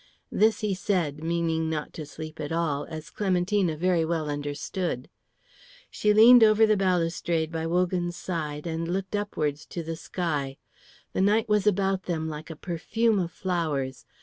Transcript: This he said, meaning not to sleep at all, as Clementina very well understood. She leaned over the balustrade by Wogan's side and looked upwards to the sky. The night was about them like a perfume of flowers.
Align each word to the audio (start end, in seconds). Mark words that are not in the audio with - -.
This 0.31 0.61
he 0.61 0.73
said, 0.73 1.23
meaning 1.23 1.69
not 1.69 1.93
to 1.93 2.07
sleep 2.07 2.39
at 2.39 2.51
all, 2.51 2.85
as 2.85 3.11
Clementina 3.11 3.77
very 3.77 4.03
well 4.03 4.31
understood. 4.31 5.11
She 5.91 6.11
leaned 6.11 6.43
over 6.43 6.65
the 6.65 6.75
balustrade 6.75 7.51
by 7.51 7.67
Wogan's 7.67 8.15
side 8.17 8.65
and 8.65 8.87
looked 8.87 9.15
upwards 9.15 9.63
to 9.67 9.83
the 9.83 9.95
sky. 9.95 10.57
The 11.13 11.21
night 11.21 11.47
was 11.47 11.67
about 11.67 12.05
them 12.09 12.27
like 12.27 12.49
a 12.49 12.55
perfume 12.55 13.19
of 13.19 13.31
flowers. 13.31 14.07